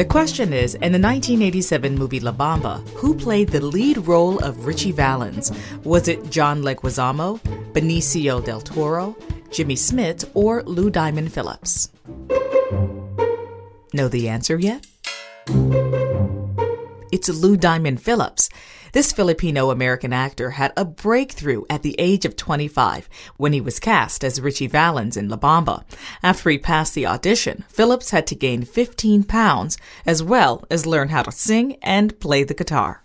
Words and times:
The 0.00 0.06
question 0.06 0.54
is 0.54 0.76
in 0.76 0.92
the 0.92 0.98
1987 0.98 1.94
movie 1.94 2.20
La 2.20 2.32
Bamba, 2.32 2.80
who 2.94 3.14
played 3.14 3.50
the 3.50 3.60
lead 3.60 3.98
role 4.08 4.38
of 4.42 4.64
Ritchie 4.64 4.92
Valens? 4.92 5.52
Was 5.84 6.08
it 6.08 6.30
John 6.30 6.62
Leguizamo, 6.62 7.38
Benicio 7.74 8.42
del 8.42 8.62
Toro, 8.62 9.14
Jimmy 9.50 9.74
Smits, 9.74 10.24
or 10.32 10.62
Lou 10.62 10.88
Diamond 10.88 11.30
Phillips? 11.30 11.90
Know 13.92 14.08
the 14.08 14.30
answer 14.30 14.58
yet? 14.58 14.86
It's 17.12 17.28
Lou 17.28 17.58
Diamond 17.58 18.00
Phillips. 18.00 18.48
This 18.92 19.12
Filipino 19.12 19.70
American 19.70 20.12
actor 20.12 20.50
had 20.50 20.72
a 20.76 20.84
breakthrough 20.84 21.62
at 21.70 21.82
the 21.82 21.94
age 21.98 22.24
of 22.24 22.34
25 22.34 23.08
when 23.36 23.52
he 23.52 23.60
was 23.60 23.78
cast 23.78 24.24
as 24.24 24.40
Ritchie 24.40 24.66
Valens 24.66 25.16
in 25.16 25.28
La 25.28 25.36
Bamba. 25.36 25.84
After 26.22 26.50
he 26.50 26.58
passed 26.58 26.94
the 26.94 27.06
audition, 27.06 27.64
Phillips 27.68 28.10
had 28.10 28.26
to 28.26 28.34
gain 28.34 28.64
15 28.64 29.24
pounds 29.24 29.78
as 30.04 30.22
well 30.22 30.64
as 30.70 30.86
learn 30.86 31.10
how 31.10 31.22
to 31.22 31.30
sing 31.30 31.76
and 31.82 32.18
play 32.18 32.42
the 32.42 32.54
guitar. 32.54 33.04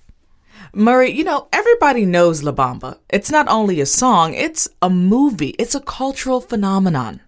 Murray, 0.74 1.12
you 1.12 1.24
know, 1.24 1.48
everybody 1.54 2.06
knows 2.06 2.42
La 2.42 2.52
Bamba. 2.52 2.98
It's 3.10 3.30
not 3.30 3.48
only 3.48 3.80
a 3.80 3.86
song, 3.86 4.34
it's 4.34 4.68
a 4.82 4.90
movie, 4.90 5.56
it's 5.60 5.76
a 5.76 5.80
cultural 5.80 6.42
phenomenon. 6.42 7.22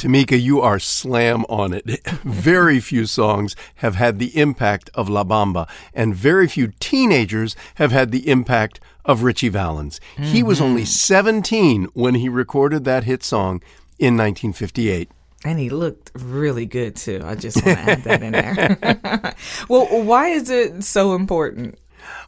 Tamika, 0.00 0.40
you 0.40 0.62
are 0.62 0.78
slam 0.78 1.44
on 1.50 1.74
it. 1.74 1.84
very 2.24 2.80
few 2.80 3.04
songs 3.04 3.54
have 3.76 3.96
had 3.96 4.18
the 4.18 4.34
impact 4.34 4.88
of 4.94 5.10
La 5.10 5.24
Bamba, 5.24 5.68
and 5.92 6.14
very 6.14 6.48
few 6.48 6.72
teenagers 6.80 7.54
have 7.74 7.92
had 7.92 8.10
the 8.10 8.26
impact 8.26 8.80
of 9.04 9.22
Ritchie 9.22 9.50
Valens. 9.50 10.00
Mm-hmm. 10.14 10.24
He 10.24 10.42
was 10.42 10.58
only 10.58 10.86
17 10.86 11.88
when 11.92 12.14
he 12.14 12.30
recorded 12.30 12.84
that 12.84 13.04
hit 13.04 13.22
song 13.22 13.60
in 13.98 14.16
1958. 14.16 15.10
And 15.44 15.58
he 15.58 15.68
looked 15.68 16.12
really 16.14 16.64
good 16.64 16.96
too. 16.96 17.20
I 17.22 17.34
just 17.34 17.62
want 17.64 17.78
to 17.78 17.90
add 17.90 18.04
that 18.04 18.22
in 18.22 18.32
there. 18.32 19.34
well, 19.68 20.02
why 20.02 20.28
is 20.28 20.48
it 20.48 20.82
so 20.82 21.14
important? 21.14 21.78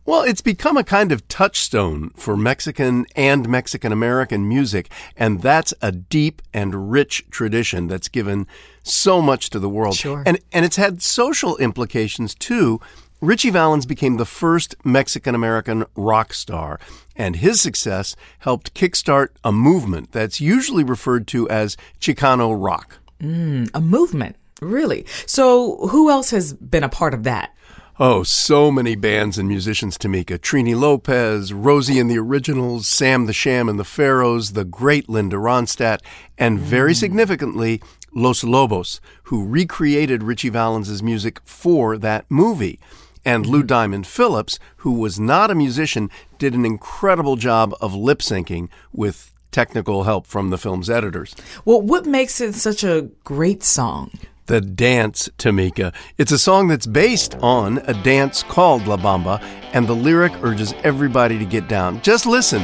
Well, 0.04 0.22
it's 0.22 0.40
become 0.40 0.76
a 0.76 0.84
kind 0.84 1.12
of 1.12 1.26
touchstone 1.28 2.10
for 2.10 2.36
Mexican 2.36 3.06
and 3.14 3.48
Mexican 3.48 3.92
American 3.92 4.48
music, 4.48 4.90
and 5.16 5.42
that's 5.42 5.72
a 5.80 5.92
deep 5.92 6.42
and 6.52 6.90
rich 6.90 7.24
tradition 7.30 7.88
that's 7.88 8.08
given 8.08 8.46
so 8.82 9.22
much 9.22 9.50
to 9.50 9.58
the 9.58 9.68
world. 9.68 9.96
Sure. 9.96 10.22
And 10.26 10.38
and 10.52 10.64
it's 10.64 10.76
had 10.76 11.02
social 11.02 11.56
implications 11.58 12.34
too. 12.34 12.80
Ritchie 13.22 13.50
Valens 13.50 13.86
became 13.86 14.16
the 14.16 14.24
first 14.24 14.74
Mexican 14.84 15.36
American 15.36 15.84
rock 15.94 16.34
star, 16.34 16.80
and 17.14 17.36
his 17.36 17.60
success 17.60 18.16
helped 18.40 18.74
kickstart 18.74 19.28
a 19.44 19.52
movement 19.52 20.10
that's 20.10 20.40
usually 20.40 20.82
referred 20.82 21.28
to 21.28 21.48
as 21.48 21.76
Chicano 22.00 22.52
rock. 22.60 22.98
Mm, 23.20 23.70
a 23.72 23.80
movement, 23.80 24.34
really? 24.60 25.06
So, 25.26 25.86
who 25.88 26.10
else 26.10 26.30
has 26.30 26.52
been 26.54 26.82
a 26.82 26.88
part 26.88 27.14
of 27.14 27.22
that? 27.22 27.54
Oh, 28.00 28.22
so 28.22 28.70
many 28.70 28.96
bands 28.96 29.36
and 29.36 29.46
musicians, 29.46 29.98
Tamika. 29.98 30.38
Trini 30.38 30.74
Lopez, 30.74 31.52
Rosie 31.52 32.00
and 32.00 32.10
the 32.10 32.16
Originals, 32.16 32.88
Sam 32.88 33.26
the 33.26 33.34
Sham 33.34 33.68
and 33.68 33.78
the 33.78 33.84
Pharaohs, 33.84 34.52
the 34.52 34.64
great 34.64 35.10
Linda 35.10 35.36
Ronstadt, 35.36 36.00
and 36.38 36.58
very 36.58 36.94
significantly, 36.94 37.82
Los 38.14 38.42
Lobos, 38.44 39.02
who 39.24 39.46
recreated 39.46 40.22
Ritchie 40.22 40.48
Valens' 40.48 41.02
music 41.02 41.40
for 41.44 41.98
that 41.98 42.24
movie. 42.30 42.80
And 43.26 43.46
Lou. 43.46 43.62
Diamond 43.62 44.06
Phillips, 44.06 44.58
who 44.78 44.92
was 44.92 45.20
not 45.20 45.50
a 45.50 45.54
musician, 45.54 46.08
did 46.38 46.54
an 46.54 46.64
incredible 46.64 47.36
job 47.36 47.74
of 47.80 47.94
lip 47.94 48.20
syncing 48.20 48.68
with 48.92 49.32
technical 49.50 50.04
help 50.04 50.26
from 50.26 50.48
the 50.48 50.58
film's 50.58 50.88
editors. 50.88 51.36
Well, 51.66 51.82
what 51.82 52.06
makes 52.06 52.40
it 52.40 52.54
such 52.54 52.82
a 52.82 53.10
great 53.22 53.62
song? 53.62 54.10
The 54.46 54.60
Dance, 54.60 55.28
Tamika. 55.38 55.94
It's 56.18 56.32
a 56.32 56.38
song 56.38 56.68
that's 56.68 56.86
based 56.86 57.36
on 57.36 57.78
a 57.78 57.94
dance 58.02 58.42
called 58.42 58.86
La 58.86 58.96
Bamba, 58.96 59.40
and 59.72 59.86
the 59.86 59.94
lyric 59.94 60.32
urges 60.42 60.74
everybody 60.82 61.38
to 61.38 61.44
get 61.44 61.68
down. 61.68 62.00
Just 62.02 62.26
listen. 62.26 62.62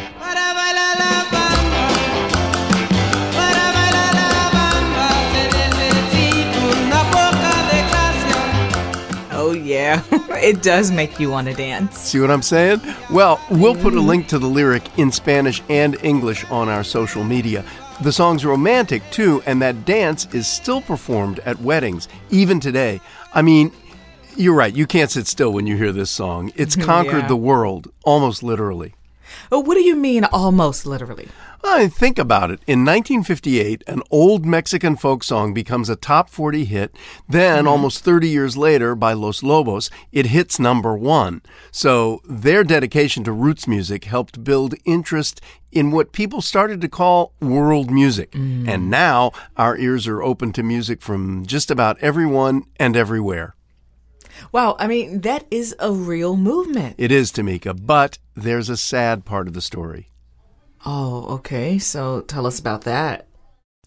Oh, 9.31 9.53
yeah. 9.53 10.03
it 10.43 10.63
does 10.63 10.91
make 10.91 11.21
you 11.21 11.31
want 11.31 11.47
to 11.47 11.55
dance. 11.55 11.97
See 11.97 12.19
what 12.19 12.31
I'm 12.31 12.43
saying? 12.43 12.81
Well, 13.11 13.41
we'll 13.51 13.77
put 13.77 13.95
a 13.95 14.01
link 14.01 14.27
to 14.29 14.39
the 14.39 14.49
lyric 14.49 14.99
in 14.99 15.13
Spanish 15.13 15.63
and 15.69 15.97
English 16.03 16.45
on 16.51 16.69
our 16.69 16.83
social 16.83 17.23
media. 17.23 17.65
The 18.01 18.13
song's 18.13 18.45
romantic 18.45 19.03
too, 19.11 19.43
and 19.45 19.61
that 19.61 19.85
dance 19.85 20.33
is 20.33 20.47
still 20.47 20.81
performed 20.81 21.41
at 21.41 21.61
weddings, 21.61 22.07
even 22.31 22.61
today. 22.61 23.01
I 23.35 23.43
mean, 23.43 23.73
you're 24.37 24.55
right, 24.55 24.75
you 24.75 24.87
can't 24.87 25.11
sit 25.11 25.27
still 25.27 25.53
when 25.53 25.67
you 25.67 25.77
hear 25.77 25.91
this 25.91 26.11
song. 26.11 26.53
It's 26.55 26.77
conquered 26.93 27.23
yeah. 27.23 27.29
the 27.29 27.37
world, 27.37 27.93
almost 28.05 28.45
literally. 28.45 28.95
What 29.51 29.75
do 29.75 29.83
you 29.83 29.97
mean, 29.97 30.25
almost 30.25 30.87
literally? 30.87 31.29
I 31.65 31.89
think 31.89 32.19
about 32.19 32.51
it. 32.51 32.61
In 32.67 32.85
1958, 32.85 33.83
an 33.87 34.03
old 34.11 34.47
Mexican 34.47 34.97
folk 34.97 35.25
song 35.25 35.53
becomes 35.53 35.89
a 35.89 35.97
top 35.97 36.31
40 36.31 36.65
hit. 36.65 36.95
Then, 37.29 37.61
mm-hmm. 37.61 37.69
almost 37.69 38.05
30 38.05 38.29
years 38.29 38.57
later, 38.57 38.95
by 38.95 39.13
Los 39.13 39.43
Lobos, 39.43 39.91
it 40.13 40.27
hits 40.27 40.59
number 40.59 40.97
one. 40.97 41.43
So, 41.71 42.21
their 42.29 42.63
dedication 42.63 43.25
to 43.25 43.33
roots 43.33 43.67
music 43.67 44.05
helped 44.05 44.45
build 44.45 44.75
interest 44.85 45.41
in 45.73 45.91
what 45.91 46.13
people 46.13 46.41
started 46.41 46.81
to 46.81 46.89
call 46.89 47.33
world 47.41 47.91
music. 47.91 48.33
Mm. 48.33 48.69
And 48.69 48.91
now, 48.91 49.33
our 49.57 49.77
ears 49.77 50.07
are 50.07 50.23
open 50.23 50.53
to 50.53 50.63
music 50.63 51.03
from 51.03 51.45
just 51.45 51.71
about 51.71 51.99
everyone 52.01 52.65
and 52.79 52.97
everywhere. 52.97 53.55
Wow, 54.53 54.77
I 54.79 54.87
mean, 54.87 55.21
that 55.23 55.47
is 55.51 55.75
a 55.79 55.93
real 55.93 56.37
movement. 56.37 56.95
It 56.99 57.13
is, 57.13 57.33
Tamika, 57.33 57.79
but 57.85 58.19
there's 58.35 58.69
a 58.69 58.77
sad 58.77 59.25
part 59.25 59.49
of 59.49 59.55
the 59.55 59.61
story. 59.61 60.11
Oh, 60.87 61.27
okay. 61.37 61.79
So 61.79 62.23
tell 62.23 62.47
us 62.47 62.59
about 62.59 62.83
that. 62.83 63.27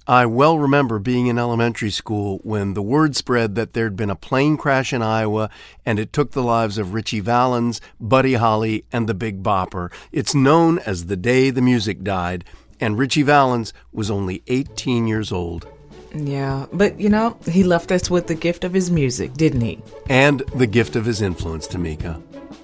I 0.08 0.26
well 0.26 0.58
remember 0.58 0.98
being 0.98 1.28
in 1.28 1.38
elementary 1.38 1.92
school 1.92 2.40
when 2.44 2.74
the 2.74 2.82
word 2.82 3.16
spread 3.16 3.54
that 3.56 3.74
there'd 3.74 3.96
been 3.96 4.10
a 4.10 4.16
plane 4.16 4.58
crash 4.58 4.94
in 4.94 5.04
Iowa 5.04 5.50
and 5.86 6.00
it 6.00 6.12
took 6.12 6.32
the 6.32 6.42
lives 6.42 6.80
of 6.80 6.94
Ritchie 6.94 7.20
Valens, 7.20 7.80
Buddy 8.00 8.34
Holly, 8.34 8.84
and 8.92 9.08
the 9.08 9.14
Big 9.14 9.44
Bopper. 9.44 9.92
It's 10.12 10.34
known 10.34 10.80
as 10.80 11.06
the 11.06 11.16
day 11.16 11.52
the 11.52 11.62
music 11.62 12.04
died, 12.04 12.44
and 12.80 12.98
Ritchie 12.98 13.24
Valens 13.24 13.74
was 13.92 14.10
only 14.10 14.42
18 14.48 15.08
years 15.08 15.32
old. 15.32 15.68
Yeah, 16.14 16.66
but 16.74 17.00
you 17.00 17.10
know, 17.10 17.38
he 17.48 17.64
left 17.64 17.92
us 17.92 18.10
with 18.10 18.28
the 18.28 18.36
gift 18.36 18.64
of 18.64 18.74
his 18.74 18.92
music, 18.92 19.34
didn't 19.34 19.62
he? 19.62 19.82
And 20.10 20.40
the 20.56 20.68
gift 20.68 20.96
of 20.96 21.06
his 21.06 21.22
influence, 21.22 21.68
Tamika. 21.68 22.22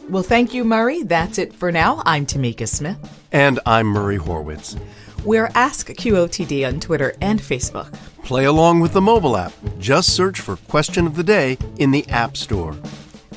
Well, 0.09 0.23
thank 0.23 0.53
you, 0.53 0.63
Murray. 0.63 1.03
That's 1.03 1.37
it 1.37 1.53
for 1.53 1.71
now. 1.71 2.01
I'm 2.05 2.25
Tamika 2.25 2.67
Smith. 2.67 2.97
And 3.31 3.59
I'm 3.65 3.87
Murray 3.87 4.17
Horwitz. 4.17 4.79
We're 5.25 5.49
Ask 5.55 5.89
QOTD 5.89 6.65
on 6.65 6.79
Twitter 6.79 7.13
and 7.21 7.41
Facebook. 7.41 7.91
Play 8.23 8.45
along 8.45 8.79
with 8.79 8.93
the 8.93 9.01
mobile 9.01 9.35
app. 9.35 9.51
Just 9.79 10.15
search 10.15 10.39
for 10.39 10.55
Question 10.55 11.07
of 11.07 11.15
the 11.15 11.23
Day 11.23 11.57
in 11.77 11.91
the 11.91 12.07
App 12.09 12.37
Store. 12.37 12.73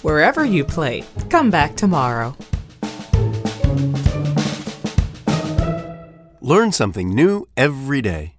Wherever 0.02 0.44
you 0.44 0.64
play, 0.64 1.04
come 1.28 1.50
back 1.50 1.76
tomorrow. 1.76 2.36
Learn 6.40 6.72
something 6.72 7.14
new 7.14 7.46
every 7.56 8.00
day. 8.00 8.34